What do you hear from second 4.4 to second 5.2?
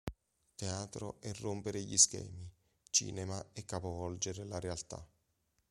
la realtà".